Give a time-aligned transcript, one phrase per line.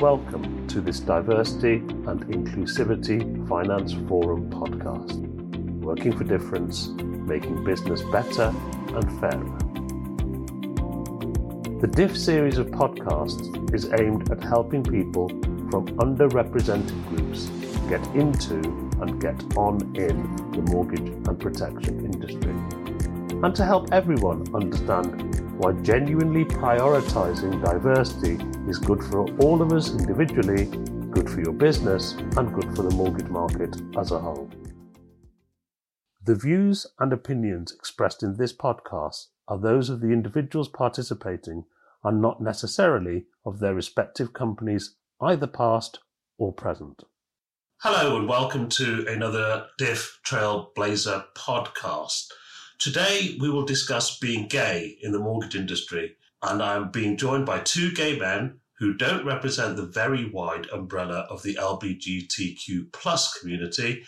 [0.00, 5.12] Welcome to this Diversity and Inclusivity Finance Forum podcast.
[5.82, 8.50] Working for difference, making business better
[8.94, 9.58] and fairer.
[11.82, 15.28] The DIF series of podcasts is aimed at helping people
[15.68, 17.50] from underrepresented groups
[17.90, 18.56] get into
[19.02, 20.16] and get on in
[20.52, 22.54] the mortgage and protection industry,
[23.44, 28.38] and to help everyone understand why genuinely prioritising diversity
[28.70, 30.66] is good for all of us individually,
[31.10, 34.48] good for your business, and good for the mortgage market as a whole.
[36.24, 41.64] The views and opinions expressed in this podcast are those of the individuals participating
[42.04, 45.98] and not necessarily of their respective companies, either past
[46.38, 47.02] or present.
[47.78, 52.28] Hello, and welcome to another DIF Trailblazer podcast.
[52.78, 57.44] Today, we will discuss being gay in the mortgage industry, and I am being joined
[57.44, 63.38] by two gay men who don't represent the very wide umbrella of the LGBTQ plus
[63.38, 64.02] community,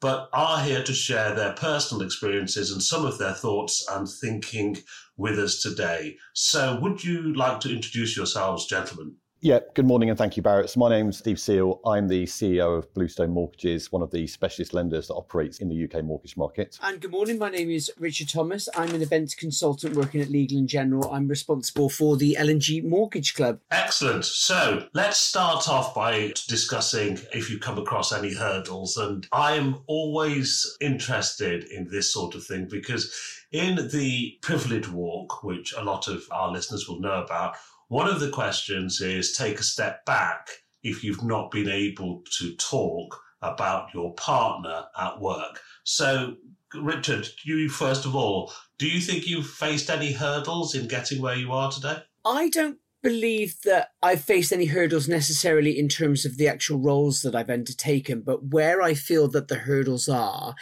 [0.00, 4.78] but are here to share their personal experiences and some of their thoughts and thinking
[5.16, 6.16] with us today.
[6.34, 9.16] So, would you like to introduce yourselves, gentlemen?
[9.44, 10.70] Yeah, good morning and thank you, Barrett.
[10.70, 11.80] So my name's Steve Seal.
[11.84, 15.84] I'm the CEO of Bluestone Mortgages, one of the specialist lenders that operates in the
[15.84, 16.78] UK mortgage market.
[16.80, 18.68] And good morning, my name is Richard Thomas.
[18.76, 21.12] I'm an events consultant working at Legal and General.
[21.12, 23.58] I'm responsible for the L&G Mortgage Club.
[23.72, 24.24] Excellent.
[24.26, 28.96] So let's start off by discussing if you come across any hurdles.
[28.96, 33.12] And I am always interested in this sort of thing because
[33.50, 37.56] in the privilege walk, which a lot of our listeners will know about,
[37.92, 40.48] one of the questions is take a step back
[40.82, 45.60] if you've not been able to talk about your partner at work.
[45.84, 46.36] So,
[46.74, 51.36] Richard, you first of all, do you think you've faced any hurdles in getting where
[51.36, 51.98] you are today?
[52.24, 57.20] I don't believe that I've faced any hurdles necessarily in terms of the actual roles
[57.20, 60.54] that I've undertaken, but where I feel that the hurdles are,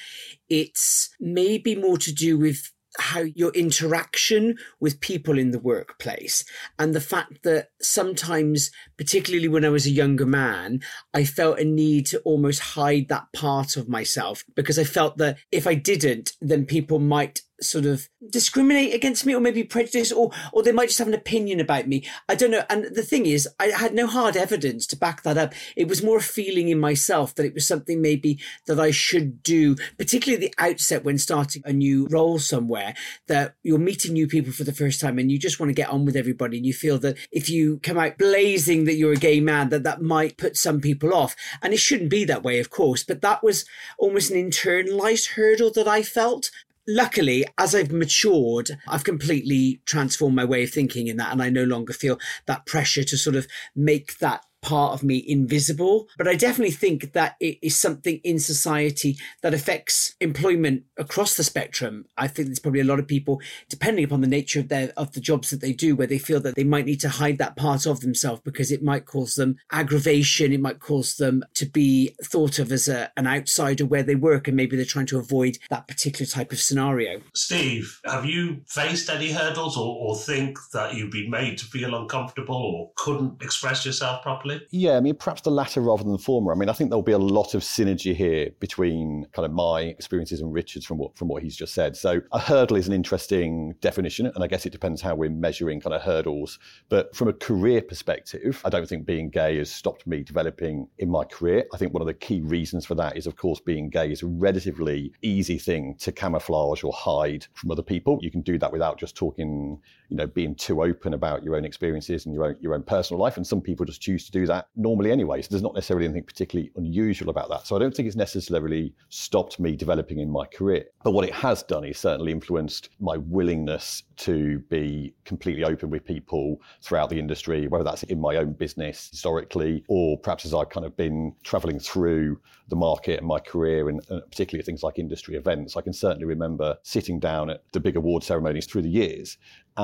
[0.48, 6.44] it's maybe more to do with how your interaction with people in the workplace
[6.78, 10.80] and the fact that sometimes particularly when i was a younger man
[11.14, 15.38] i felt a need to almost hide that part of myself because i felt that
[15.52, 20.30] if i didn't then people might sort of discriminate against me or maybe prejudice or
[20.52, 22.06] or they might just have an opinion about me.
[22.28, 22.64] I don't know.
[22.68, 25.54] And the thing is i had no hard evidence to back that up.
[25.76, 29.42] It was more a feeling in myself that it was something maybe that i should
[29.42, 32.94] do particularly at the outset when starting a new role somewhere
[33.26, 35.90] that you're meeting new people for the first time and you just want to get
[35.90, 39.16] on with everybody and you feel that if you come out blazing that you're a
[39.16, 41.34] gay man that that might put some people off.
[41.62, 43.64] And it shouldn't be that way of course but that was
[43.98, 46.50] almost an internalized hurdle that i felt
[46.90, 51.32] luckily, as I've matured, I've completely transformed my way of thinking in that.
[51.32, 55.22] And I no longer feel that pressure to sort of make that part of me
[55.26, 56.08] invisible.
[56.18, 61.44] But I definitely think that it is something in society that affects employment across the
[61.44, 62.06] spectrum.
[62.16, 65.12] I think there's probably a lot of people, depending upon the nature of their of
[65.12, 67.56] the jobs that they do, where they feel that they might need to hide that
[67.56, 72.14] part of themselves because it might cause them aggravation, it might cause them to be
[72.22, 75.58] thought of as a, an outsider where they work, and maybe they're trying to avoid
[75.70, 77.20] that particular type of scenario.
[77.34, 81.94] Steve, have you faced any hurdles or, or think that you've been made to feel
[81.94, 84.49] uncomfortable or couldn't express yourself properly?
[84.70, 86.52] Yeah, I mean, perhaps the latter rather than the former.
[86.52, 89.82] I mean, I think there'll be a lot of synergy here between kind of my
[89.82, 91.96] experiences and Richard's from what from what he's just said.
[91.96, 95.80] So a hurdle is an interesting definition, and I guess it depends how we're measuring
[95.80, 96.58] kind of hurdles.
[96.88, 101.10] But from a career perspective, I don't think being gay has stopped me developing in
[101.10, 101.64] my career.
[101.72, 104.22] I think one of the key reasons for that is, of course, being gay is
[104.22, 108.18] a relatively easy thing to camouflage or hide from other people.
[108.20, 109.78] You can do that without just talking,
[110.08, 113.20] you know, being too open about your own experiences and your own your own personal
[113.20, 113.36] life.
[113.36, 115.42] And some people just choose to do do that normally anyway.
[115.42, 117.66] So there's not necessarily anything particularly unusual about that.
[117.66, 120.84] So I don't think it's necessarily stopped me developing in my career.
[121.04, 126.04] But what it has done is certainly influenced my willingness to be completely open with
[126.04, 130.68] people throughout the industry, whether that's in my own business historically or perhaps as I've
[130.68, 134.98] kind of been traveling through the market and my career and, and particularly things like
[134.98, 135.76] industry events.
[135.76, 139.38] I can certainly remember sitting down at the big award ceremonies through the years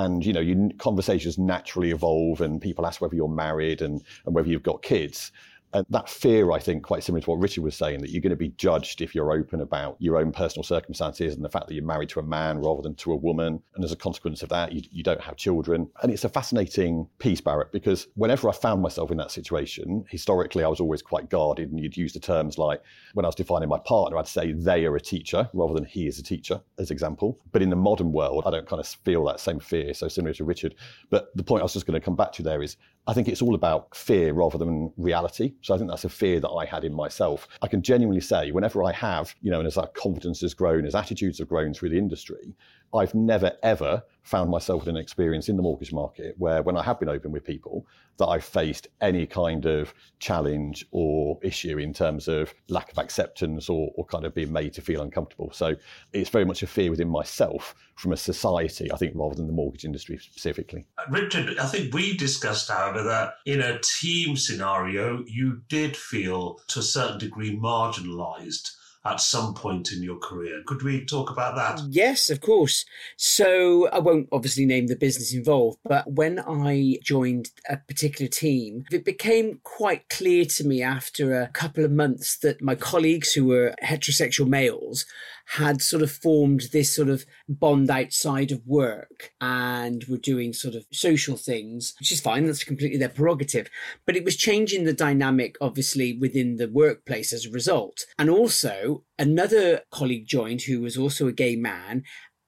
[0.05, 4.35] and you know you, conversations naturally evolve and people ask whether you're married and, and
[4.35, 5.33] whether you've got kids
[5.77, 8.31] and that fear, I think, quite similar to what Richard was saying, that you're going
[8.31, 11.75] to be judged if you're open about your own personal circumstances and the fact that
[11.75, 13.63] you're married to a man rather than to a woman.
[13.75, 15.91] And as a consequence of that, you, you don't have children.
[16.03, 20.65] And it's a fascinating piece, Barrett, because whenever I found myself in that situation, historically,
[20.65, 21.71] I was always quite guarded.
[21.71, 22.81] And you'd use the terms like,
[23.13, 26.07] when I was defining my partner, I'd say they are a teacher rather than he
[26.07, 27.39] is a teacher, as example.
[27.53, 29.93] But in the modern world, I don't kind of feel that same fear.
[29.93, 30.75] So similar to Richard.
[31.11, 32.77] But the point I was just going to come back to there is
[33.09, 35.55] I think it's all about fear rather than reality.
[35.63, 37.47] So I think that's a fear that I had in myself.
[37.63, 40.85] I can genuinely say, whenever I have, you know, and as our confidence has grown,
[40.85, 42.57] as attitudes have grown through the industry,
[42.95, 46.83] I've never ever found myself with an experience in the mortgage market where, when I
[46.83, 47.87] have been open with people,
[48.19, 53.69] that I've faced any kind of challenge or issue in terms of lack of acceptance
[53.69, 55.53] or, or kind of being made to feel uncomfortable.
[55.53, 55.77] So
[56.13, 59.53] it's very much a fear within myself from a society, I think, rather than the
[59.53, 60.87] mortgage industry specifically.
[60.99, 66.59] Uh, Richard, I think we discussed, however, that in a team scenario, you did feel
[66.69, 68.73] to a certain degree marginalized
[69.13, 70.63] at some point in your career.
[70.67, 71.81] Could we talk about that?
[71.91, 72.85] Yes, of course.
[73.17, 78.85] So I won't obviously name the business involved, but when I joined a particular team,
[78.91, 83.47] it became quite clear to me after a couple of months that my colleagues who
[83.47, 85.07] were heterosexual males
[85.47, 90.75] had sort of formed this sort of bond outside of work and were doing sort
[90.75, 92.47] of social things, which is fine.
[92.47, 93.69] That's completely their prerogative.
[94.05, 98.07] But it was changing the dynamic, obviously, within the workplace as a result.
[98.19, 102.03] And also, another colleague joined who was also a gay man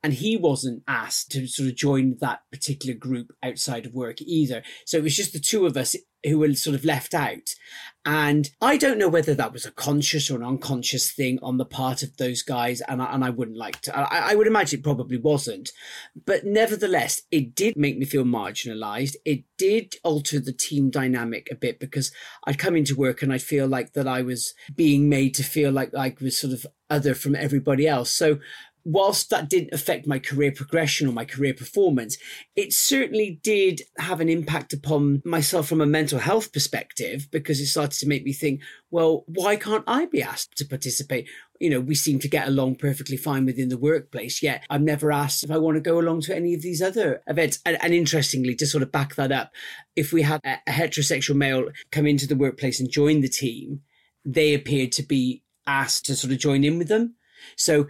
[0.09, 4.63] and he wasn't asked to sort of join that particular group outside of work either.
[4.87, 5.95] So it was just the two of us
[6.25, 7.51] who were sort of left out.
[8.07, 11.67] And I don't know whether that was a conscious or an unconscious thing on the
[11.67, 12.81] part of those guys.
[12.89, 15.73] And I, and I wouldn't like to, I, I would imagine it probably wasn't.
[16.25, 19.17] But nevertheless, it did make me feel marginalized.
[19.27, 22.11] It did alter the team dynamic a bit because
[22.47, 25.71] I'd come into work and I'd feel like that I was being made to feel
[25.71, 28.11] like I was sort of other from everybody else.
[28.11, 28.39] So
[28.91, 32.17] whilst that didn't affect my career progression or my career performance,
[32.57, 37.67] it certainly did have an impact upon myself from a mental health perspective because it
[37.67, 41.29] started to make me think, well, why can't I be asked to participate?
[41.61, 45.13] You know, we seem to get along perfectly fine within the workplace, yet I'm never
[45.13, 47.59] asked if I want to go along to any of these other events.
[47.67, 49.53] And, and interestingly, to sort of back that up,
[49.97, 53.83] if we had a, a heterosexual male come into the workplace and join the team,
[54.25, 57.17] they appeared to be asked to sort of join in with them.
[57.55, 57.87] So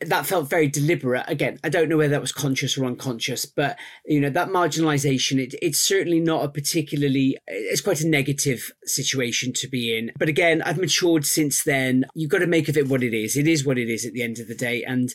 [0.00, 1.24] that felt very deliberate.
[1.26, 5.38] Again, I don't know whether that was conscious or unconscious, but you know that marginalisation.
[5.38, 7.36] It, it's certainly not a particularly.
[7.46, 10.12] It's quite a negative situation to be in.
[10.18, 12.04] But again, I've matured since then.
[12.14, 13.36] You've got to make of it what it is.
[13.36, 15.14] It is what it is at the end of the day, and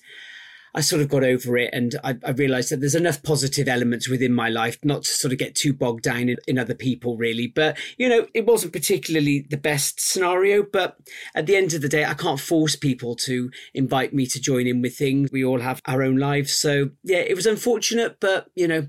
[0.76, 4.10] I sort of got over it and I, I, realized that there's enough positive elements
[4.10, 7.16] within my life not to sort of get too bogged down in, in, other people,
[7.16, 7.48] really.
[7.48, 10.64] But, you know, it wasn't particularly the best scenario.
[10.64, 10.98] But
[11.36, 14.66] at the end of the day, I can't force people to invite me to join
[14.66, 15.32] in with things.
[15.32, 16.54] We all have our own lives.
[16.54, 18.88] So, yeah, it was unfortunate, but, you know,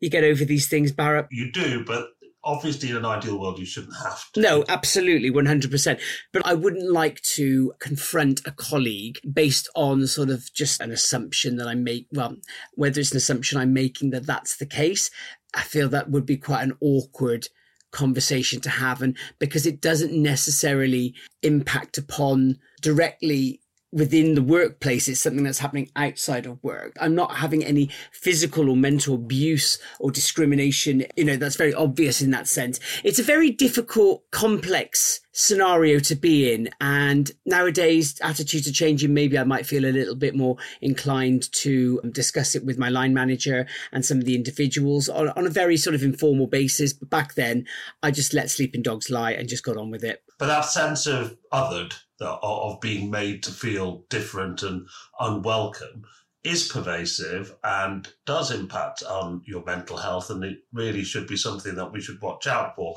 [0.00, 1.28] you get over these things, Barrett.
[1.30, 2.08] You do, but
[2.44, 4.40] obviously in an ideal world you shouldn't have to.
[4.40, 6.00] No absolutely 100%
[6.32, 11.56] but i wouldn't like to confront a colleague based on sort of just an assumption
[11.56, 12.36] that i make well
[12.74, 15.10] whether it's an assumption i'm making that that's the case
[15.54, 17.48] i feel that would be quite an awkward
[17.94, 19.00] conversation to have.
[19.00, 23.60] And because it doesn't necessarily impact upon directly
[23.94, 26.96] within the workplace it's something that's happening outside of work.
[27.00, 32.20] I'm not having any physical or mental abuse or discrimination you know that's very obvious
[32.20, 32.80] in that sense.
[33.04, 39.14] It's a very difficult complex scenario to be in and nowadays attitudes are changing.
[39.14, 42.88] Maybe i might feel a little bit more inclined to um, discuss it with my
[42.88, 46.92] line manager and some of the individuals on, on a very sort of informal basis
[46.92, 47.64] but back then
[48.02, 50.22] i just let sleeping dogs lie and just got on with it.
[50.38, 54.86] But that sense of othered of being made to feel different and
[55.20, 56.04] unwelcome
[56.44, 61.74] is pervasive and does impact on your mental health, and it really should be something
[61.74, 62.96] that we should watch out for.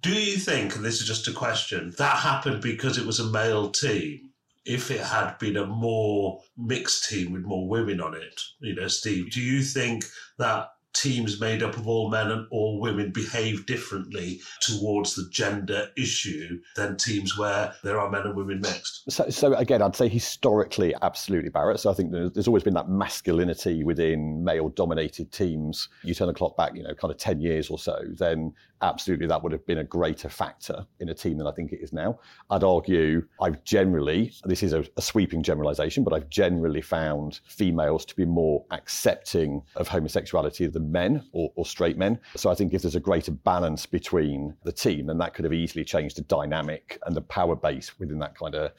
[0.00, 3.30] Do you think, and this is just a question, that happened because it was a
[3.30, 4.30] male team?
[4.64, 8.86] If it had been a more mixed team with more women on it, you know,
[8.88, 10.04] Steve, do you think
[10.38, 15.88] that teams made up of all men and all women behave differently towards the gender
[15.96, 19.10] issue than teams where there are men and women mixed.
[19.10, 21.80] So, so again, I'd say historically, absolutely, Barrett.
[21.80, 25.88] So I think there's, there's always been that masculinity within male-dominated teams.
[26.02, 29.26] You turn the clock back, you know, kind of ten years or so, then absolutely
[29.26, 31.92] that would have been a greater factor in a team than I think it is
[31.92, 32.18] now.
[32.50, 38.04] I'd argue I've generally, this is a, a sweeping generalization, but I've generally found females
[38.06, 42.18] to be more accepting of homosexuality than men or, or straight men.
[42.36, 45.54] So I think if there's a greater balance between the team, then that could have
[45.54, 48.72] easily changed the dynamic and the power base within that kind of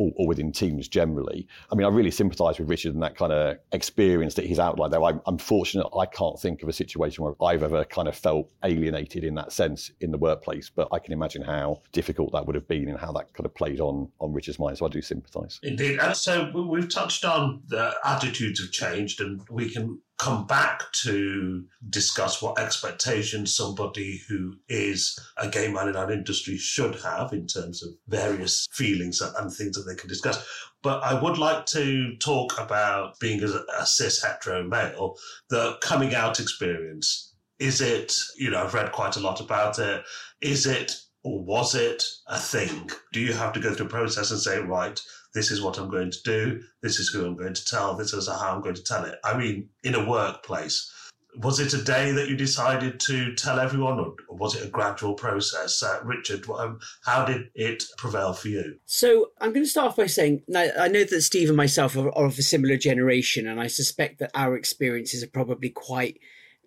[0.00, 1.46] or, or, within teams generally.
[1.70, 4.94] I mean, I really sympathise with Richard and that kind of experience that he's outlined
[4.94, 5.02] there.
[5.02, 8.48] I'm, I'm, fortunate I can't think of a situation where I've ever kind of felt
[8.64, 12.54] alienated in that sense in the workplace, but I can imagine how difficult that would
[12.54, 14.78] have been and how that kind of played on on Richard's mind.
[14.78, 15.60] So I do sympathise.
[15.62, 15.98] Indeed.
[15.98, 21.64] And so we've touched on the attitudes have changed and we can come back to
[21.88, 27.46] discuss what expectations somebody who is a gay man in our industry should have in
[27.46, 30.46] terms of various feelings and things that they can discuss.
[30.82, 35.16] But I would like to talk about being a, a cis hetero male,
[35.48, 37.34] the coming out experience.
[37.58, 40.04] Is it, you know, I've read quite a lot about it.
[40.42, 42.90] Is it or was it a thing?
[43.12, 45.00] Do you have to go through a process and say, right,
[45.34, 48.12] this is what I'm going to do, this is who I'm going to tell, this
[48.12, 49.18] is how I'm going to tell it?
[49.24, 50.92] I mean, in a workplace,
[51.36, 55.14] was it a day that you decided to tell everyone, or was it a gradual
[55.14, 55.82] process?
[55.82, 58.78] Uh, Richard, um, how did it prevail for you?
[58.86, 62.08] So I'm going to start off by saying I know that Steve and myself are,
[62.16, 66.18] are of a similar generation, and I suspect that our experiences are probably quite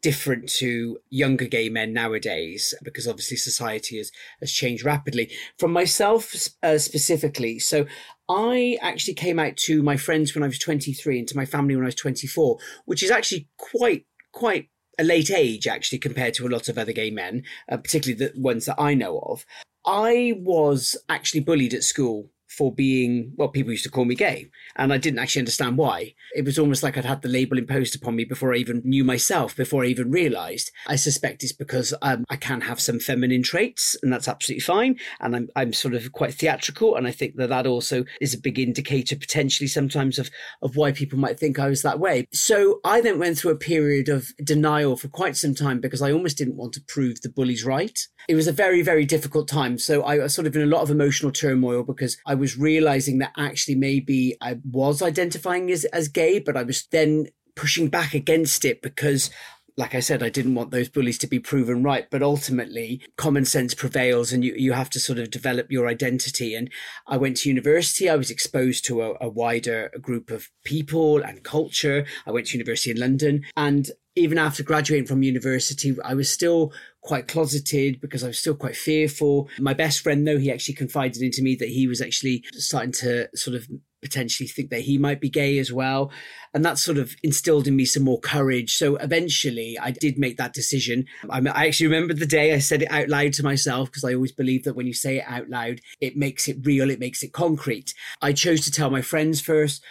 [0.03, 5.31] different to younger gay men nowadays because obviously society has, has changed rapidly.
[5.57, 7.85] From myself uh, specifically, so
[8.29, 11.75] I actually came out to my friends when I was 23 and to my family
[11.75, 16.45] when I was 24, which is actually quite quite a late age actually compared to
[16.45, 19.45] a lot of other gay men, uh, particularly the ones that I know of.
[19.85, 24.49] I was actually bullied at school for being well people used to call me gay
[24.75, 26.13] and i didn't actually understand why.
[26.35, 29.03] It was almost like i'd had the label imposed upon me before i even knew
[29.03, 30.71] myself before i even realized.
[30.87, 34.97] I suspect it's because um, i can have some feminine traits and that's absolutely fine
[35.19, 38.39] and I'm, I'm sort of quite theatrical and i think that that also is a
[38.39, 40.29] big indicator potentially sometimes of
[40.61, 42.27] of why people might think i was that way.
[42.33, 46.11] So i then went through a period of denial for quite some time because i
[46.11, 47.97] almost didn't want to prove the bullies right.
[48.29, 50.81] It was a very very difficult time so i was sort of in a lot
[50.81, 56.07] of emotional turmoil because i was realizing that actually maybe I was identifying as, as
[56.07, 59.29] gay, but I was then pushing back against it because
[59.75, 63.43] like I said, I didn't want those bullies to be proven right, but ultimately common
[63.43, 66.53] sense prevails and you, you have to sort of develop your identity.
[66.53, 66.69] And
[67.07, 68.07] I went to university.
[68.07, 72.05] I was exposed to a, a wider group of people and culture.
[72.27, 76.71] I went to university in London and even after graduating from university, I was still
[77.03, 79.49] quite closeted because I was still quite fearful.
[79.59, 83.27] My best friend, though, he actually confided into me that he was actually starting to
[83.35, 83.67] sort of
[84.01, 86.11] potentially think that he might be gay as well.
[86.53, 88.75] And that sort of instilled in me some more courage.
[88.75, 91.05] So eventually I did make that decision.
[91.29, 94.33] I, actually remember the day I said it out loud to myself because I always
[94.33, 97.33] believe that when you say it out loud, it makes it real, it makes it
[97.33, 97.93] concrete.
[98.21, 99.83] I chose to tell my friends first.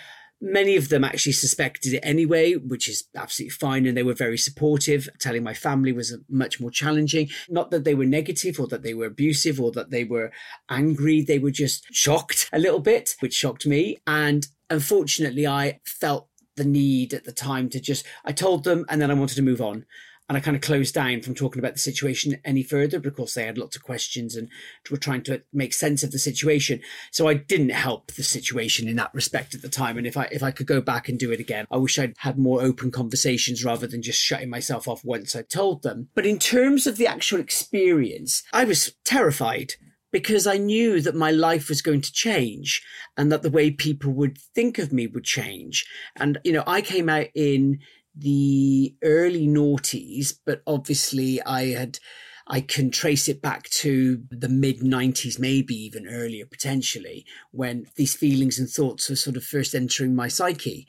[0.44, 3.87] Many of them actually suspected it anyway, which is absolutely fine.
[3.87, 5.08] And they were very supportive.
[5.20, 7.28] Telling my family was much more challenging.
[7.49, 10.32] Not that they were negative or that they were abusive or that they were
[10.68, 11.22] angry.
[11.22, 13.99] They were just shocked a little bit, which shocked me.
[14.04, 19.00] And unfortunately, I felt the need at the time to just, I told them and
[19.00, 19.87] then I wanted to move on
[20.29, 23.45] and I kind of closed down from talking about the situation any further because they
[23.45, 24.49] had lots of questions and
[24.91, 26.81] were trying to make sense of the situation.
[27.11, 29.99] So I didn't help the situation in that respect at the time.
[29.99, 32.14] And if I if I could go back and do it again, I wish I'd
[32.19, 36.09] had more open conversations rather than just shutting myself off once I told them.
[36.14, 39.75] But in terms of the actual experience, I was terrified
[40.12, 42.85] because I knew that my life was going to change
[43.17, 45.87] and that the way people would think of me would change.
[46.17, 47.81] And, you know, I came out in
[48.16, 51.99] the early noughties, but obviously I had
[52.47, 58.14] I can trace it back to the mid 90s, maybe even earlier, potentially, when these
[58.14, 60.87] feelings and thoughts were sort of first entering my psyche.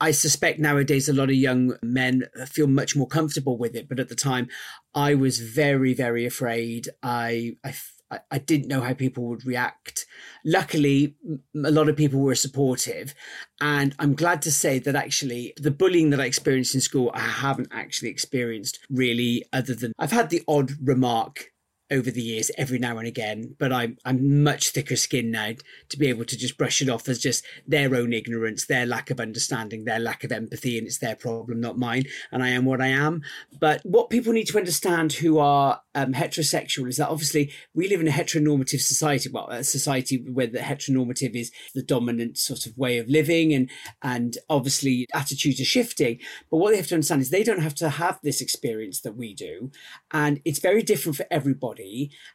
[0.00, 4.00] I suspect nowadays a lot of young men feel much more comfortable with it, but
[4.00, 4.48] at the time
[4.94, 6.88] I was very, very afraid.
[7.02, 7.74] I, I
[8.10, 10.06] I, I didn't know how people would react.
[10.44, 11.16] Luckily,
[11.54, 13.14] a lot of people were supportive.
[13.60, 17.20] And I'm glad to say that actually the bullying that I experienced in school, I
[17.20, 21.52] haven't actually experienced really, other than I've had the odd remark
[21.90, 25.52] over the years every now and again, but I'm I'm much thicker skinned now
[25.88, 29.10] to be able to just brush it off as just their own ignorance, their lack
[29.10, 32.04] of understanding, their lack of empathy, and it's their problem, not mine.
[32.32, 33.22] And I am what I am.
[33.60, 38.00] But what people need to understand who are um, heterosexual is that obviously we live
[38.00, 39.30] in a heteronormative society.
[39.30, 43.70] Well, a society where the heteronormative is the dominant sort of way of living, and
[44.02, 46.18] and obviously attitudes are shifting.
[46.50, 49.16] But what they have to understand is they don't have to have this experience that
[49.16, 49.70] we do,
[50.12, 51.75] and it's very different for everybody.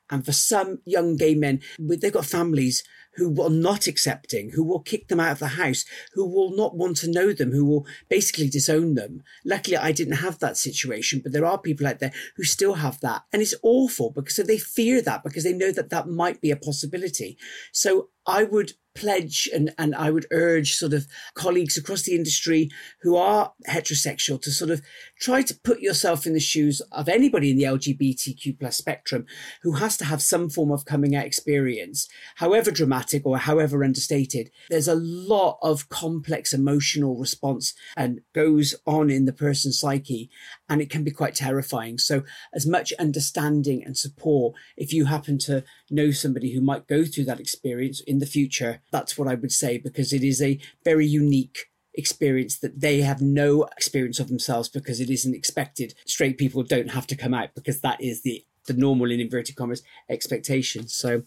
[0.10, 2.84] And for some young gay men, they've got families
[3.16, 5.84] who are not accepting, who will kick them out of the house,
[6.14, 9.22] who will not want to know them, who will basically disown them.
[9.44, 13.00] Luckily, I didn't have that situation, but there are people out there who still have
[13.02, 13.24] that.
[13.34, 16.52] And it's awful because so they fear that because they know that that might be
[16.52, 17.38] a possibility.
[17.74, 22.70] So I would pledge and, and I would urge sort of colleagues across the industry
[23.02, 24.82] who are heterosexual to sort of
[25.20, 29.26] try to put yourself in the shoes of anybody in the LGBTQ plus spectrum
[29.64, 34.52] who has to have some form of coming out experience, however dramatic or however understated.
[34.70, 40.30] There's a lot of complex emotional response and goes on in the person's psyche
[40.70, 41.98] and it can be quite terrifying.
[41.98, 42.24] So
[42.54, 47.26] as much understanding and support, if you happen to know somebody who might go through
[47.26, 51.08] that experience in the future, that's what I would say because it is a very
[51.08, 55.94] unique experience that they have no experience of themselves because it isn't expected.
[56.06, 59.56] Straight people don't have to come out because that is the the normal in inverted
[59.56, 60.94] commas expectations.
[60.94, 61.24] So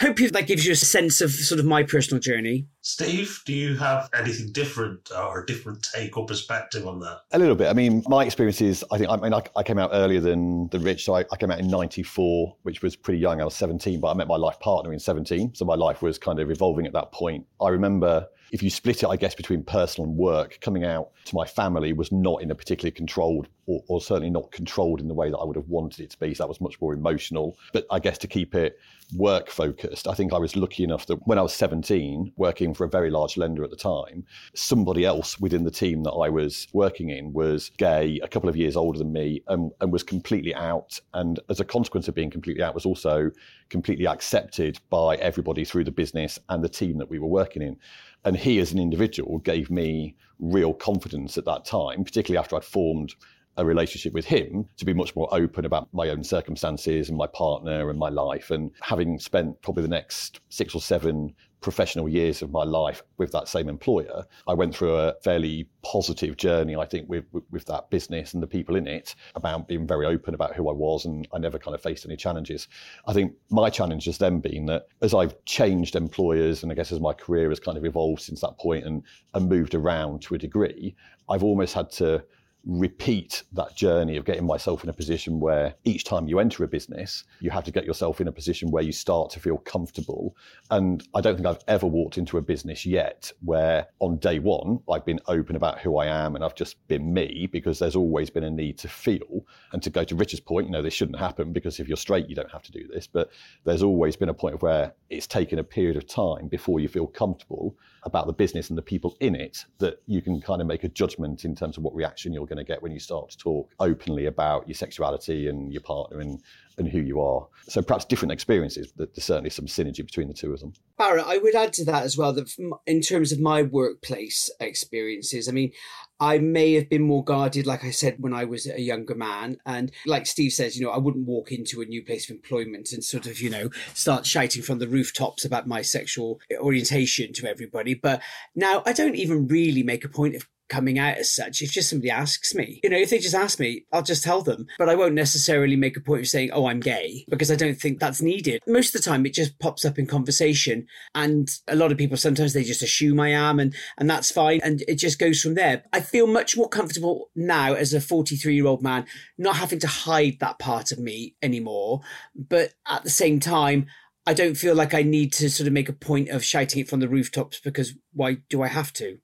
[0.00, 2.66] hope that gives you a sense of sort of my personal journey.
[2.80, 7.20] Steve, do you have anything different uh, or a different take or perspective on that?
[7.32, 7.68] A little bit.
[7.68, 10.68] I mean, my experience is, I think, I mean, I, I came out earlier than,
[10.68, 11.04] the Rich.
[11.04, 13.40] So I, I, came out in 94, which was pretty young.
[13.40, 15.54] I was 17, but I met my life partner in 17.
[15.54, 17.46] So my life was kind of evolving at that point.
[17.60, 21.34] I remember if you split it, I guess, between personal and work, coming out to
[21.34, 25.14] my family was not in a particularly controlled, or, or, certainly not controlled in the
[25.14, 26.32] way that I would have wanted it to be.
[26.32, 27.58] So that was much more emotional.
[27.72, 28.78] But I guess to keep it
[29.14, 32.84] work focused, I think I was lucky enough that when I was 17, working for
[32.84, 34.24] a very large lender at the time,
[34.54, 38.56] somebody else within the team that I was working in was gay, a couple of
[38.56, 40.98] years older than me, and, and was completely out.
[41.12, 43.30] And as a consequence of being completely out, was also
[43.68, 47.76] completely accepted by everybody through the business and the team that we were working in.
[48.24, 52.64] And he, as an individual, gave me real confidence at that time, particularly after I'd
[52.64, 53.14] formed
[53.58, 57.26] a relationship with him to be much more open about my own circumstances and my
[57.26, 58.50] partner and my life.
[58.50, 63.32] And having spent probably the next six or seven professional years of my life with
[63.32, 67.90] that same employer, I went through a fairly positive journey, I think, with, with, that
[67.90, 71.04] business and the people in it about being very open about who I was.
[71.04, 72.68] And I never kind of faced any challenges.
[73.08, 76.92] I think my challenge has then been that as I've changed employers and I guess
[76.92, 79.02] as my career has kind of evolved since that point and,
[79.34, 80.94] and moved around to a degree,
[81.28, 82.22] I've almost had to
[82.64, 86.68] repeat that journey of getting myself in a position where each time you enter a
[86.68, 90.36] business, you have to get yourself in a position where you start to feel comfortable.
[90.70, 94.80] And I don't think I've ever walked into a business yet where on day one,
[94.90, 98.28] I've been open about who I am and I've just been me because there's always
[98.28, 99.46] been a need to feel.
[99.72, 102.28] And to go to Richard's point, you know, this shouldn't happen because if you're straight,
[102.28, 103.06] you don't have to do this.
[103.06, 103.30] But
[103.64, 107.06] there's always been a point where it's taken a period of time before you feel
[107.06, 110.84] comfortable about the business and the people in it that you can kind of make
[110.84, 113.38] a judgment in terms of what reaction you're going to get when you start to
[113.38, 116.40] talk openly about your sexuality and your partner and,
[116.78, 117.46] and who you are.
[117.68, 120.72] So perhaps different experiences, but there's certainly some synergy between the two of them.
[120.96, 122.50] Barrett, I would add to that as well that
[122.86, 125.72] in terms of my workplace experiences, I mean,
[126.20, 129.58] I may have been more guarded, like I said, when I was a younger man.
[129.64, 132.92] And like Steve says, you know, I wouldn't walk into a new place of employment
[132.92, 137.48] and sort of, you know, start shouting from the rooftops about my sexual orientation to
[137.48, 137.94] everybody.
[137.94, 138.20] But
[138.54, 141.62] now I don't even really make a point of coming out as such.
[141.62, 144.42] If just somebody asks me, you know, if they just ask me, I'll just tell
[144.42, 144.66] them.
[144.78, 147.80] But I won't necessarily make a point of saying, oh, I'm gay, because I don't
[147.80, 148.62] think that's needed.
[148.66, 150.86] Most of the time, it just pops up in conversation.
[151.14, 154.60] And a lot of people, sometimes they just assume I am, and, and that's fine.
[154.62, 155.84] And it just goes from there.
[155.92, 159.86] I feel much more comfortable now as a 43 year old man, not having to
[159.86, 162.00] hide that part of me anymore.
[162.34, 163.86] But at the same time,
[164.26, 166.88] I don't feel like I need to sort of make a point of shouting it
[166.90, 169.18] from the rooftops because why do I have to?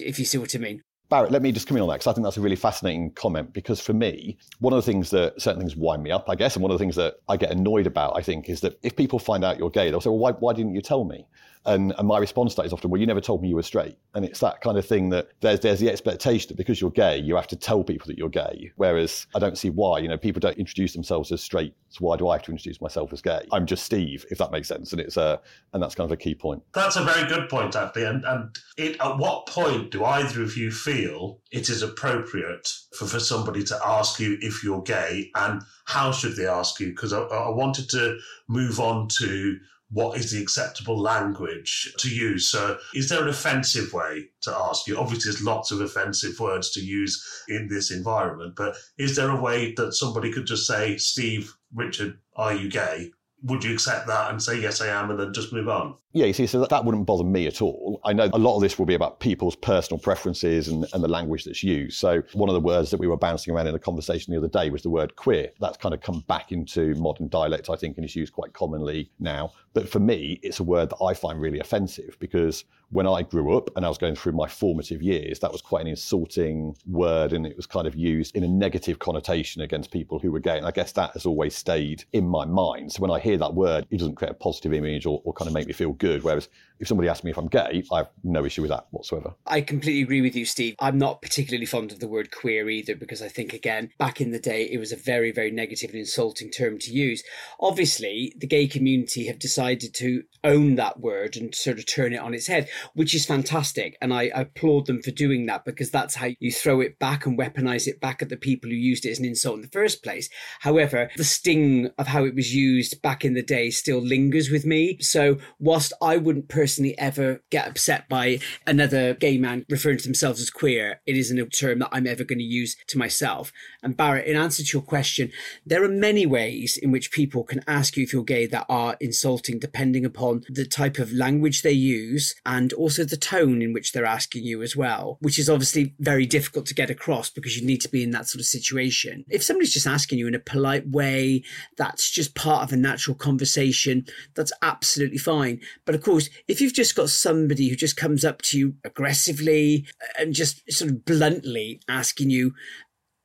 [0.00, 0.82] If you see what I mean.
[1.10, 3.10] Barrett, let me just come in on that because I think that's a really fascinating
[3.12, 3.52] comment.
[3.52, 6.56] Because for me, one of the things that certain things wind me up, I guess,
[6.56, 8.96] and one of the things that I get annoyed about, I think, is that if
[8.96, 11.26] people find out you're gay, they'll say, "Well, why, why didn't you tell me?"
[11.66, 13.62] And, and my response to that is often, well, you never told me you were
[13.62, 13.96] straight.
[14.14, 17.18] And it's that kind of thing that there's, there's the expectation that because you're gay,
[17.18, 18.70] you have to tell people that you're gay.
[18.76, 21.74] Whereas I don't see why, you know, people don't introduce themselves as straight.
[21.88, 23.46] So why do I have to introduce myself as gay?
[23.52, 24.92] I'm just Steve, if that makes sense.
[24.92, 25.40] And it's a,
[25.72, 26.62] and that's kind of a key point.
[26.74, 28.04] That's a very good point, actually.
[28.04, 33.06] And, and it, at what point do either of you feel it is appropriate for,
[33.06, 36.88] for somebody to ask you if you're gay and how should they ask you?
[36.88, 39.58] Because I, I wanted to move on to
[39.94, 42.48] what is the acceptable language to use.
[42.48, 44.98] So, is there an offensive way to ask you?
[44.98, 49.40] Obviously, there's lots of offensive words to use in this environment, but is there a
[49.40, 53.12] way that somebody could just say, Steve, Richard, are you gay?
[53.44, 56.24] would you accept that and say yes i am and then just move on yeah
[56.24, 58.62] you see so that, that wouldn't bother me at all i know a lot of
[58.62, 62.48] this will be about people's personal preferences and, and the language that's used so one
[62.48, 64.82] of the words that we were bouncing around in a conversation the other day was
[64.82, 68.16] the word queer that's kind of come back into modern dialect i think and is
[68.16, 72.16] used quite commonly now but for me it's a word that i find really offensive
[72.20, 75.60] because when I grew up and I was going through my formative years, that was
[75.60, 79.90] quite an insulting word and it was kind of used in a negative connotation against
[79.90, 80.56] people who were gay.
[80.56, 82.92] And I guess that has always stayed in my mind.
[82.92, 85.48] So when I hear that word, it doesn't create a positive image or, or kind
[85.48, 86.03] of make me feel good.
[86.22, 86.48] Whereas
[86.80, 89.34] if somebody asks me if I'm gay, I have no issue with that whatsoever.
[89.46, 90.74] I completely agree with you, Steve.
[90.78, 94.32] I'm not particularly fond of the word queer either because I think, again, back in
[94.32, 97.22] the day, it was a very, very negative and insulting term to use.
[97.60, 102.20] Obviously, the gay community have decided to own that word and sort of turn it
[102.20, 103.96] on its head, which is fantastic.
[104.00, 107.38] And I, applaud them for doing that because that's how you throw it back and
[107.38, 110.02] weaponize it back at the people who used it as an insult in the first
[110.02, 110.28] place.
[110.60, 114.66] However, the sting of how it was used back in the day still lingers with
[114.66, 114.98] me.
[115.00, 120.04] So, whilst I wouldn't personally personally ever get upset by another gay man referring to
[120.04, 121.00] themselves as queer.
[121.06, 123.52] It isn't a term that I'm ever going to use to myself.
[123.82, 125.30] And Barrett, in answer to your question,
[125.64, 128.96] there are many ways in which people can ask you if you're gay that are
[129.00, 133.92] insulting, depending upon the type of language they use and also the tone in which
[133.92, 137.64] they're asking you as well, which is obviously very difficult to get across because you
[137.64, 139.24] need to be in that sort of situation.
[139.28, 141.44] If somebody's just asking you in a polite way,
[141.76, 145.60] that's just part of a natural conversation, that's absolutely fine.
[145.84, 149.86] But of course, if you've just got somebody who just comes up to you aggressively
[150.00, 152.54] uh, and just sort of bluntly asking you,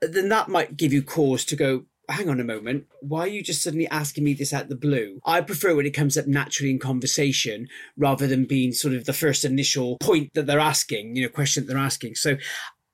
[0.01, 3.43] then that might give you cause to go, hang on a moment, why are you
[3.43, 5.19] just suddenly asking me this out the blue?
[5.25, 9.13] I prefer when it comes up naturally in conversation rather than being sort of the
[9.13, 12.15] first initial point that they're asking, you know, question that they're asking.
[12.15, 12.37] So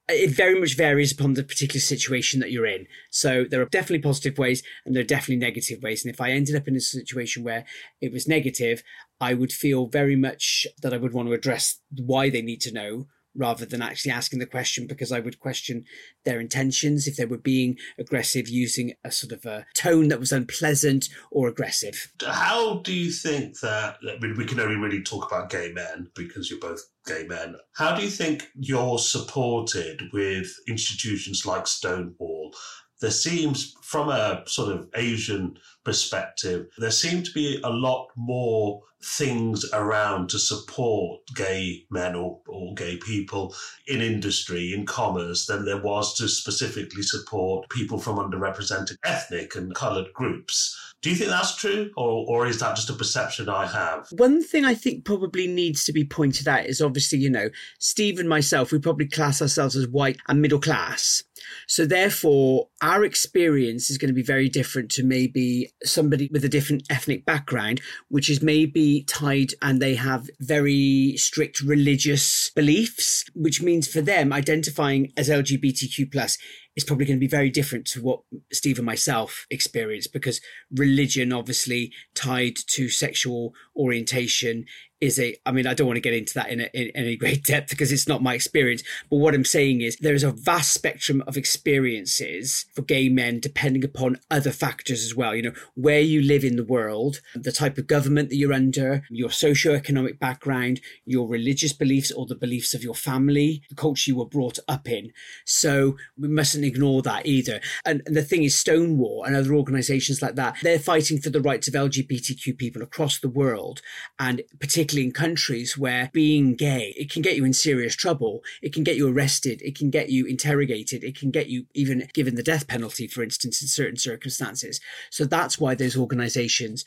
[0.07, 2.87] uh, it very much varies upon the particular situation that you're in.
[3.09, 6.03] So there are definitely positive ways and there are definitely negative ways.
[6.03, 7.65] And if I ended up in a situation where
[8.01, 8.83] it was negative,
[9.19, 12.73] I would feel very much that I would want to address why they need to
[12.73, 15.83] know rather than actually asking the question because I would question
[16.23, 20.31] their intentions if they were being aggressive using a sort of a tone that was
[20.31, 22.11] unpleasant or aggressive.
[22.25, 26.07] How do you think that I mean we can only really talk about gay men
[26.15, 27.55] because you're both gay men.
[27.73, 32.53] How do you think you're supported with institutions like Stonewall
[33.01, 38.81] there seems, from a sort of Asian perspective, there seem to be a lot more
[39.03, 43.53] things around to support gay men or, or gay people
[43.87, 49.75] in industry, in commerce, than there was to specifically support people from underrepresented ethnic and
[49.75, 50.75] coloured groups.
[51.01, 54.07] Do you think that's true, or, or is that just a perception I have?
[54.13, 58.17] One thing I think probably needs to be pointed out is obviously, you know, Steve
[58.17, 61.21] and myself, we probably class ourselves as white and middle class.
[61.67, 66.49] So therefore, our experience is going to be very different to maybe somebody with a
[66.49, 73.61] different ethnic background, which is maybe tied and they have very strict religious beliefs, which
[73.61, 76.37] means for them identifying as LGBTQ plus
[76.75, 81.31] is probably going to be very different to what Steve and myself experienced because religion
[81.31, 84.65] obviously tied to sexual orientation
[85.01, 87.17] is a i mean i don't want to get into that in, a, in, any
[87.17, 90.31] great depth because it's not my experience but what i'm saying is there is a
[90.31, 95.35] vast spectrum of experiences for gay men depending upon other factors as well.
[95.35, 99.03] You know where you live in the world the type of government that you're under
[99.09, 104.17] your socio-economic background your religious beliefs or the beliefs of your family the culture you
[104.17, 105.11] were brought up in.
[105.45, 110.21] So we mustn't ignore that either and, and the thing is stonewall and other organizations
[110.21, 113.81] like that they're fighting for the rights of lgbtq people across the world
[114.19, 118.41] and particularly in countries where being gay, it can get you in serious trouble.
[118.61, 119.61] It can get you arrested.
[119.61, 121.03] It can get you interrogated.
[121.03, 124.79] It can get you even given the death penalty, for instance, in certain circumstances.
[125.09, 126.83] So that's why those organizations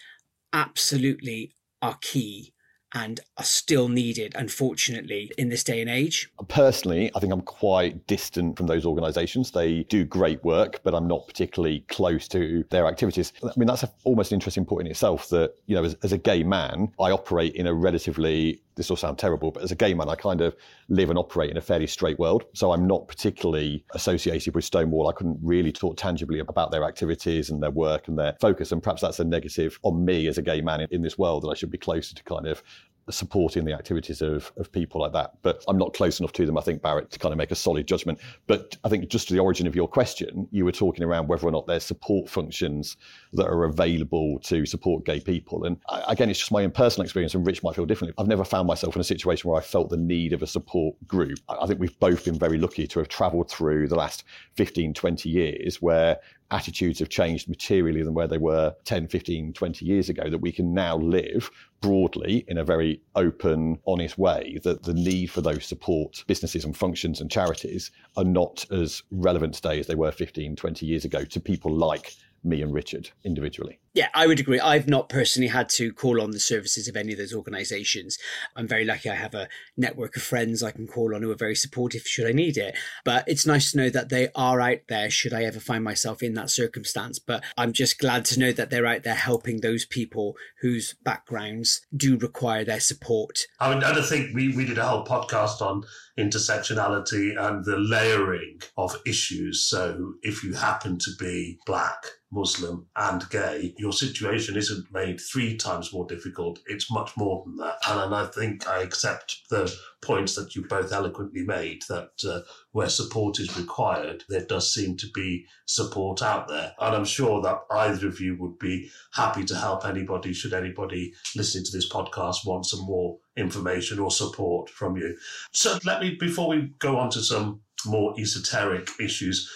[0.52, 2.52] absolutely are key
[2.94, 6.30] and are still needed, unfortunately, in this day and age?
[6.48, 9.50] Personally, I think I'm quite distant from those organisations.
[9.50, 13.32] They do great work, but I'm not particularly close to their activities.
[13.42, 16.12] I mean, that's a, almost an interesting point in itself that, you know, as, as
[16.12, 19.74] a gay man, I operate in a relatively this will sound terrible, but as a
[19.74, 20.56] gay man, I kind of
[20.88, 22.44] live and operate in a fairly straight world.
[22.54, 25.08] So I'm not particularly associated with Stonewall.
[25.08, 28.72] I couldn't really talk tangibly about their activities and their work and their focus.
[28.72, 31.42] And perhaps that's a negative on me as a gay man in, in this world
[31.42, 32.62] that I should be closer to kind of
[33.10, 35.34] supporting the activities of, of people like that.
[35.42, 37.54] But I'm not close enough to them, I think, Barrett, to kind of make a
[37.54, 38.18] solid judgment.
[38.46, 41.46] But I think just to the origin of your question, you were talking around whether
[41.46, 42.96] or not there's support functions
[43.32, 45.64] that are available to support gay people.
[45.64, 48.14] And again, it's just my own personal experience, and Rich might feel differently.
[48.18, 50.96] I've never found myself in a situation where I felt the need of a support
[51.06, 51.38] group.
[51.48, 54.24] I think we've both been very lucky to have traveled through the last
[54.56, 56.18] 15, 20 years where
[56.50, 60.52] attitudes have changed materially than where they were 10, 15, 20 years ago, that we
[60.52, 65.64] can now live broadly in a very open, honest way, that the need for those
[65.66, 70.56] support businesses and functions and charities are not as relevant today as they were 15,
[70.56, 73.78] 20 years ago to people like me and Richard individually.
[73.94, 74.60] Yeah, I would agree.
[74.60, 78.16] I've not personally had to call on the services of any of those organisations.
[78.54, 81.36] I'm very lucky I have a network of friends I can call on who are
[81.36, 82.76] very supportive should I need it.
[83.04, 86.22] But it's nice to know that they are out there should I ever find myself
[86.22, 87.18] in that circumstance.
[87.18, 91.80] But I'm just glad to know that they're out there helping those people whose backgrounds
[91.96, 93.40] do require their support.
[93.58, 95.84] I mean, I think we, we did a whole podcast on
[96.18, 99.64] intersectionality and the layering of issues.
[99.64, 105.56] So if you happen to be black, Muslim, and gay, your situation isn't made three
[105.56, 106.58] times more difficult.
[106.66, 107.78] It's much more than that.
[107.86, 112.40] And, I think I accept the points that you both eloquently made that uh,
[112.72, 116.74] where support is required, there does seem to be support out there.
[116.80, 121.14] And I'm sure that either of you would be happy to help anybody, should anybody
[121.36, 125.16] listening to this podcast want some more information or support from you.
[125.52, 129.50] So let me, before we go on to some more esoteric issues,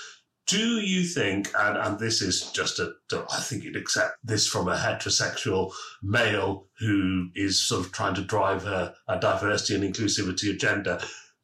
[0.47, 4.69] do you think, and, and this is just a, I think you'd accept this from
[4.69, 10.51] a heterosexual male who is sort of trying to drive a, a diversity and inclusivity
[10.51, 11.01] agenda.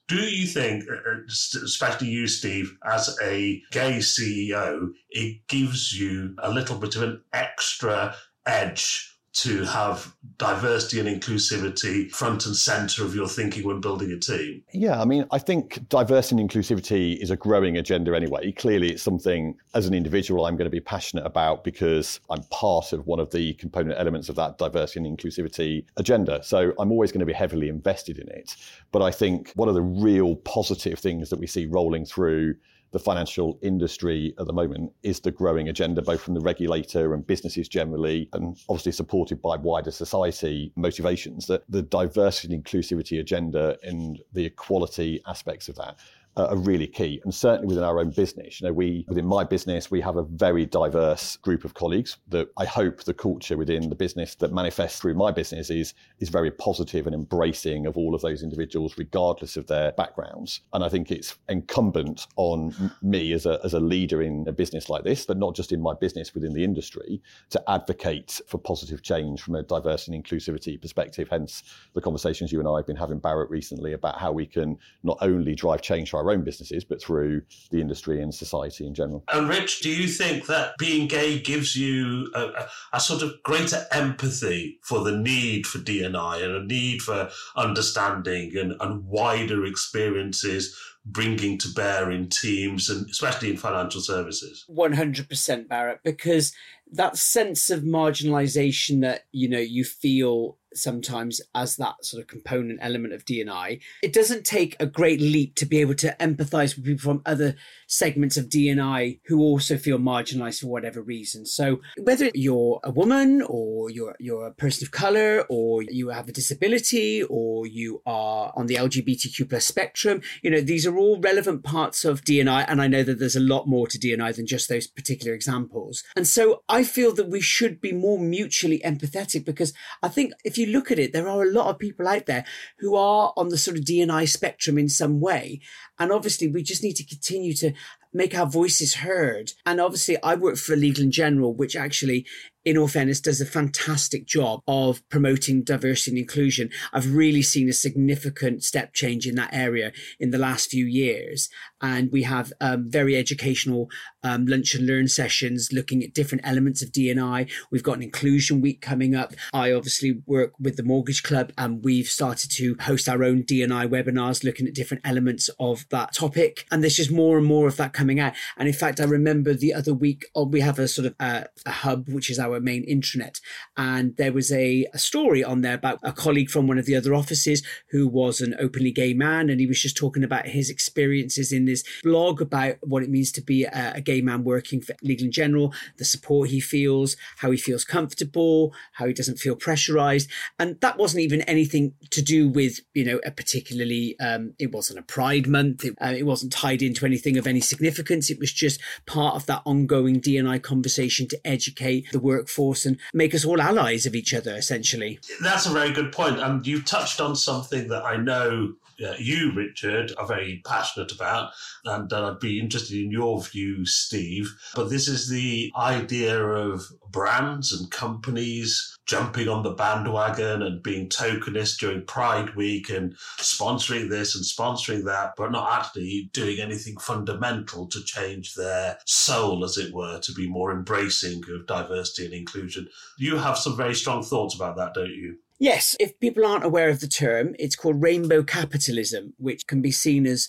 [0.08, 6.34] Do you think, uh, uh, especially you, Steve, as a gay CEO, it gives you
[6.42, 8.14] a little bit of an extra
[8.46, 14.18] edge to have diversity and inclusivity front and center of your thinking when building a
[14.18, 14.64] team?
[14.72, 18.50] Yeah, I mean, I think diversity and inclusivity is a growing agenda anyway.
[18.52, 22.92] Clearly, it's something as an individual I'm going to be passionate about because I'm part
[22.92, 26.42] of one of the component elements of that diversity and inclusivity agenda.
[26.42, 28.56] So I'm always going to be heavily invested in it.
[28.90, 32.56] But I think one of the real positive things that we see rolling through
[32.92, 37.26] the financial industry at the moment is the growing agenda, both from the regulator and
[37.26, 43.76] businesses generally, and obviously supported by wider society motivations, that the diversity and inclusivity agenda
[43.82, 45.96] and the equality aspects of that
[46.38, 47.20] are really key.
[47.24, 50.22] And certainly within our own business, you know, we within my business, we have a
[50.22, 55.00] very diverse group of colleagues that I hope the culture within the business that manifests
[55.00, 59.56] through my business is is very positive and embracing of all of those individuals, regardless
[59.56, 60.60] of their backgrounds.
[60.72, 64.88] And I think it's incumbent on me as a as a leader in a business
[64.88, 67.20] like this, but not just in my business within the industry,
[67.50, 71.28] to advocate for positive change from a diversity and inclusivity perspective.
[71.30, 71.62] Hence
[71.94, 75.18] the conversations you and I have been having, Barrett, recently about how we can not
[75.20, 79.24] only drive change for our own businesses, but through the industry and society in general.
[79.32, 83.32] And Rich, do you think that being gay gives you a, a, a sort of
[83.42, 89.64] greater empathy for the need for DNI and a need for understanding and, and wider
[89.64, 96.52] experiences bringing to bear in teams and especially in financial services 100% barrett because
[96.92, 102.78] that sense of marginalization that you know you feel sometimes as that sort of component
[102.82, 103.80] element of DNI.
[104.02, 107.54] It doesn't take a great leap to be able to empathize with people from other
[107.88, 111.46] segments of DNI who also feel marginalized for whatever reason.
[111.46, 116.28] So whether you're a woman or you're you're a person of color or you have
[116.28, 121.18] a disability or you are on the LGBTQ plus spectrum, you know, these are all
[121.20, 122.66] relevant parts of DNI.
[122.68, 126.04] And I know that there's a lot more to DNI than just those particular examples.
[126.14, 129.72] And so I feel that we should be more mutually empathetic because
[130.02, 132.44] I think if you look at it, there are a lot of people out there
[132.80, 135.60] who are on the sort of DNI spectrum in some way.
[135.98, 137.72] And obviously, we just need to continue to
[138.12, 139.52] make our voices heard.
[139.66, 142.26] And obviously, I work for Legal and General, which actually
[142.68, 146.68] in all fairness, does a fantastic job of promoting diversity and inclusion.
[146.92, 151.48] I've really seen a significant step change in that area in the last few years.
[151.80, 153.88] And we have um, very educational
[154.22, 157.50] um, lunch and learn sessions looking at different elements of DNI.
[157.70, 159.32] We've got an inclusion week coming up.
[159.54, 163.88] I obviously work with the Mortgage Club and we've started to host our own DNI
[163.88, 166.66] webinars looking at different elements of that topic.
[166.70, 168.34] And there's just more and more of that coming out.
[168.58, 171.44] And in fact, I remember the other week, oh, we have a sort of uh,
[171.64, 173.40] a hub, which is our our main intranet.
[173.76, 176.96] And there was a, a story on there about a colleague from one of the
[176.96, 179.48] other offices who was an openly gay man.
[179.48, 183.32] And he was just talking about his experiences in this blog about what it means
[183.32, 187.16] to be a, a gay man working for Legal and General, the support he feels,
[187.38, 190.28] how he feels comfortable, how he doesn't feel pressurized.
[190.58, 194.98] And that wasn't even anything to do with, you know, a particularly, um, it wasn't
[194.98, 195.84] a pride month.
[195.84, 198.30] It, uh, it wasn't tied into anything of any significance.
[198.30, 202.98] It was just part of that ongoing DNI conversation to educate the work workforce and
[203.12, 205.18] make us all allies of each other, essentially.
[205.42, 206.40] That's a very good point.
[206.40, 211.12] Um, and you touched on something that I know uh, you, Richard, are very passionate
[211.12, 211.52] about,
[211.84, 214.54] and uh, I'd be interested in your view, Steve.
[214.74, 221.08] But this is the idea of brands and companies jumping on the bandwagon and being
[221.08, 226.98] tokenist during Pride Week and sponsoring this and sponsoring that, but not actually doing anything
[226.98, 232.34] fundamental to change their soul, as it were, to be more embracing of diversity and
[232.34, 232.88] inclusion.
[233.16, 235.38] You have some very strong thoughts about that, don't you?
[235.58, 239.90] Yes, if people aren't aware of the term, it's called rainbow capitalism, which can be
[239.90, 240.48] seen as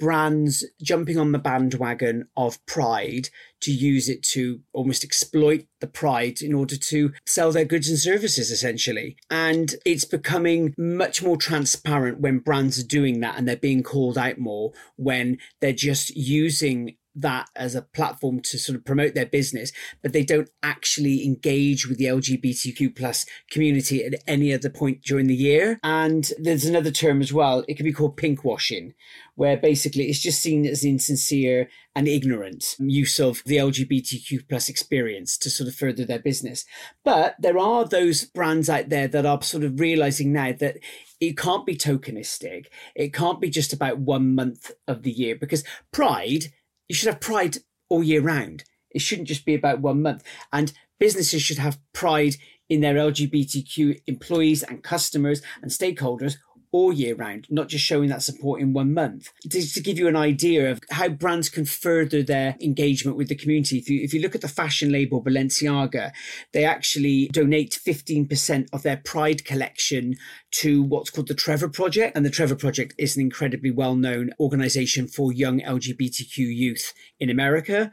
[0.00, 3.28] brands jumping on the bandwagon of pride
[3.60, 7.98] to use it to almost exploit the pride in order to sell their goods and
[7.98, 9.16] services essentially.
[9.30, 14.16] And it's becoming much more transparent when brands are doing that and they're being called
[14.16, 19.26] out more when they're just using that as a platform to sort of promote their
[19.26, 25.02] business, but they don't actually engage with the LGBTQ plus community at any other point
[25.02, 25.78] during the year.
[25.82, 27.64] And there's another term as well.
[27.68, 28.94] It can be called pink washing,
[29.34, 35.36] where basically it's just seen as insincere and ignorant use of the LGBTQ plus experience
[35.38, 36.64] to sort of further their business.
[37.04, 40.78] But there are those brands out there that are sort of realizing now that
[41.20, 42.66] it can't be tokenistic.
[42.94, 46.52] It can't be just about one month of the year because pride
[46.90, 48.64] you should have pride all year round.
[48.90, 50.24] It shouldn't just be about one month.
[50.52, 52.34] And businesses should have pride
[52.68, 56.38] in their LGBTQ employees and customers and stakeholders
[56.72, 59.32] all year round, not just showing that support in one month.
[59.50, 63.34] To, to, give you an idea of how brands can further their engagement with the
[63.34, 66.12] community, if you, if you look at the fashion label Balenciaga,
[66.52, 70.16] they actually donate 15% of their Pride collection
[70.52, 72.16] to what's called the Trevor Project.
[72.16, 77.30] And the Trevor Project is an incredibly well known organization for young LGBTQ youth in
[77.30, 77.90] America.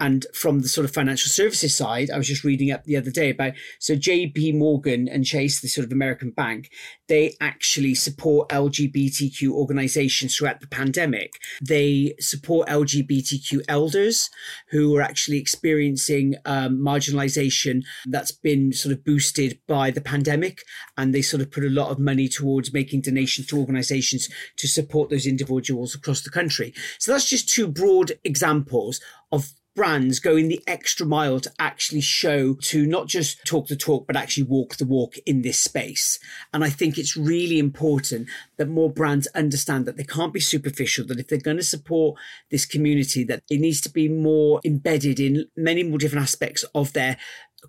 [0.00, 3.10] And from the sort of financial services side, I was just reading up the other
[3.10, 6.70] day about so JP Morgan and Chase, the sort of American bank,
[7.08, 11.34] they actually support LGBTQ organizations throughout the pandemic.
[11.60, 14.30] They support LGBTQ elders
[14.70, 20.62] who are actually experiencing um, marginalization that's been sort of boosted by the pandemic.
[20.96, 24.66] And they sort of put a lot of money towards making donations to organizations to
[24.66, 26.72] support those individuals across the country.
[26.98, 29.00] So that's just two broad examples
[29.32, 34.06] of brands going the extra mile to actually show, to not just talk the talk,
[34.06, 36.18] but actually walk the walk in this space.
[36.52, 41.06] And I think it's really important that more brands understand that they can't be superficial,
[41.06, 42.18] that if they're going to support
[42.50, 46.92] this community, that it needs to be more embedded in many more different aspects of
[46.92, 47.16] their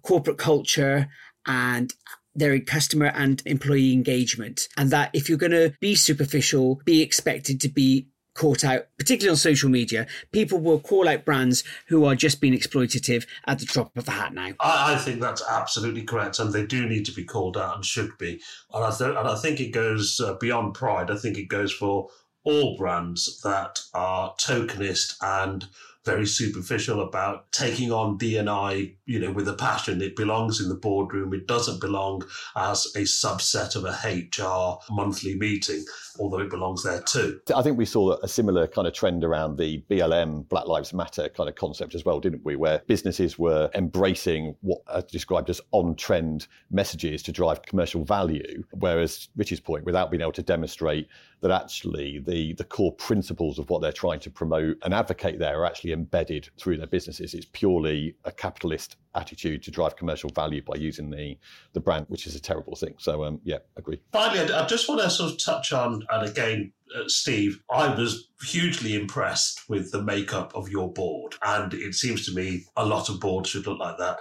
[0.02, 1.10] corporate culture
[1.46, 1.94] and
[2.34, 4.68] their customer and employee engagement.
[4.78, 9.32] And that if you're going to be superficial, be expected to be caught out, particularly
[9.32, 10.08] on social media.
[10.32, 14.12] People will call out brands who are just being exploitative at the drop of a
[14.12, 14.54] hat now.
[14.60, 17.86] I, I think that's absolutely correct, and they do need to be called out and
[17.86, 18.42] should be.
[18.74, 21.12] And I, th- and I think it goes uh, beyond pride.
[21.12, 22.10] I think it goes for
[22.44, 25.66] all brands that are tokenist and
[26.04, 30.02] very superficial about taking on D&I, you know, with a passion.
[30.02, 31.34] It belongs in the boardroom.
[31.34, 32.24] It doesn't belong
[32.56, 35.86] as a subset of a HR monthly meeting,
[36.20, 37.40] although it belongs there too.
[37.56, 41.30] I think we saw a similar kind of trend around the BLM, Black Lives Matter
[41.30, 42.56] kind of concept as well, didn't we?
[42.56, 48.64] Where businesses were embracing what are described as on trend messages to drive commercial value.
[48.72, 51.08] Whereas Rich's point, without being able to demonstrate
[51.42, 55.60] that actually the, the core principles of what they're trying to promote and advocate there
[55.60, 57.34] are actually embedded through their businesses.
[57.34, 61.38] It's purely a capitalist attitude to drive commercial value by using the,
[61.74, 62.96] the brand, which is a terrible thing.
[62.98, 64.02] So, um, yeah, agree.
[64.12, 68.30] Finally, I just want to sort of touch on, and again, uh, Steve, I was
[68.44, 71.36] hugely impressed with the makeup of your board.
[71.44, 74.20] And it seems to me a lot of boards should look like that.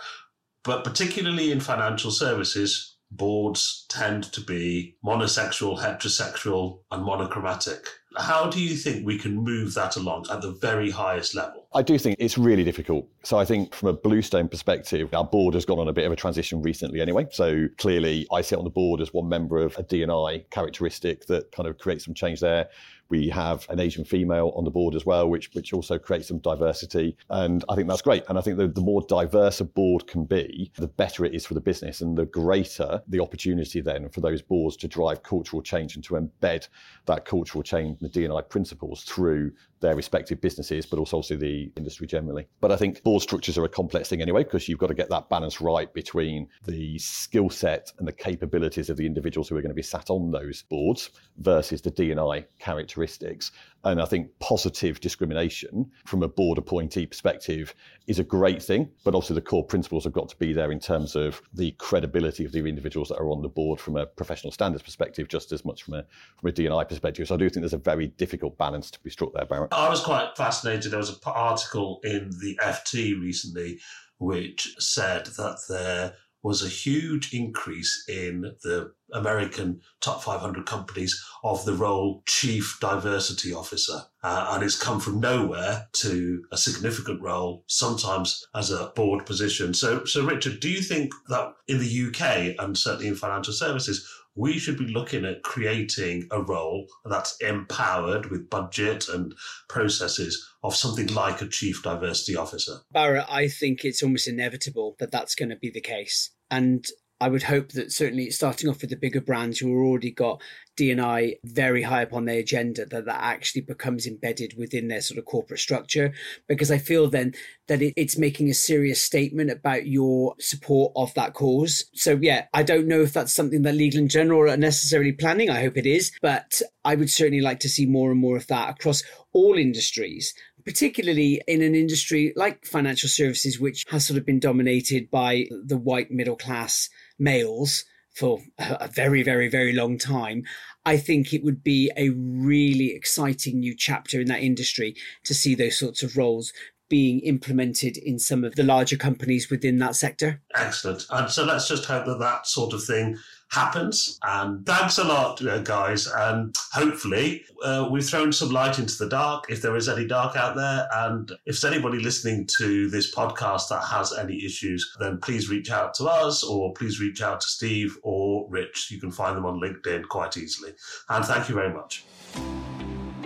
[0.62, 7.86] But particularly in financial services, boards tend to be monosexual, heterosexual, and monochromatic.
[8.16, 11.66] How do you think we can move that along at the very highest level?
[11.72, 13.08] I do think it's really difficult.
[13.22, 16.12] So I think from a Bluestone perspective, our board has gone on a bit of
[16.12, 17.28] a transition recently anyway.
[17.30, 21.52] So clearly I sit on the board as one member of a D&I characteristic that
[21.52, 22.68] kind of creates some change there.
[23.10, 26.38] We have an Asian female on the board as well, which which also creates some
[26.38, 27.16] diversity.
[27.28, 28.24] And I think that's great.
[28.28, 31.44] And I think the, the more diverse a board can be, the better it is
[31.44, 35.62] for the business and the greater the opportunity then for those boards to drive cultural
[35.62, 36.68] change and to embed
[37.06, 42.06] that cultural change the D&I principles through their respective businesses, but also obviously the industry
[42.06, 42.46] generally.
[42.60, 45.08] But I think board structures are a complex thing anyway, because you've got to get
[45.10, 49.62] that balance right between the skill set and the capabilities of the individuals who are
[49.62, 53.52] going to be sat on those boards versus the D&I characteristics.
[53.84, 57.74] And I think positive discrimination from a board appointee perspective
[58.06, 60.80] is a great thing, but also the core principles have got to be there in
[60.80, 64.52] terms of the credibility of the individuals that are on the board from a professional
[64.52, 66.04] standards perspective, just as much from a
[66.38, 67.26] from a D&I perspective.
[67.28, 69.72] So I do think there's a very difficult balance to be struck there, Barrett.
[69.72, 70.92] I was quite fascinated.
[70.92, 73.80] There was an article in the FT recently
[74.18, 81.64] which said that there was a huge increase in the American top 500 companies of
[81.64, 84.02] the role chief diversity officer.
[84.22, 89.74] Uh, and it's come from nowhere to a significant role, sometimes as a board position.
[89.74, 94.06] So, so Richard, do you think that in the UK and certainly in financial services,
[94.34, 99.34] we should be looking at creating a role that's empowered with budget and
[99.68, 102.78] processes of something like a chief diversity officer.
[102.92, 106.30] Barrett, I think it's almost inevitable that that's going to be the case.
[106.50, 106.84] And
[107.20, 110.40] I would hope that certainly starting off with the bigger brands who already got
[110.76, 115.18] D&I very high up on their agenda, that that actually becomes embedded within their sort
[115.18, 116.14] of corporate structure.
[116.48, 117.34] Because I feel then
[117.68, 121.90] that it, it's making a serious statement about your support of that cause.
[121.92, 125.50] So yeah, I don't know if that's something that Legal & General are necessarily planning.
[125.50, 128.46] I hope it is, but I would certainly like to see more and more of
[128.46, 129.02] that across
[129.32, 135.10] all industries particularly in an industry like financial services, which has sort of been dominated
[135.10, 136.88] by the white middle class
[137.20, 140.42] males for a very, very, very long time.
[140.84, 145.54] I think it would be a really exciting new chapter in that industry to see
[145.54, 146.52] those sorts of roles
[146.88, 150.42] being implemented in some of the larger companies within that sector.
[150.56, 151.06] Excellent.
[151.10, 153.16] And so let's just hope that that sort of thing
[153.50, 154.18] happens.
[154.22, 156.06] And thanks a lot, uh, guys.
[156.06, 160.36] And hopefully, uh, we've thrown some light into the dark if there is any dark
[160.36, 160.88] out there.
[160.94, 165.70] And if there's anybody listening to this podcast that has any issues, then please reach
[165.70, 168.90] out to us or please reach out to Steve or Rich.
[168.90, 170.72] You can find them on LinkedIn quite easily.
[171.08, 172.04] And thank you very much.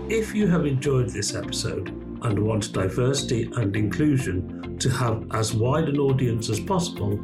[0.08, 1.88] If you have enjoyed this episode
[2.22, 7.16] and want diversity and inclusion to have as wide an audience as possible,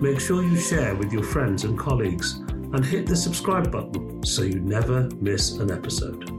[0.00, 2.42] make sure you share with your friends and colleagues
[2.72, 6.35] and hit the subscribe button so you never miss an episode.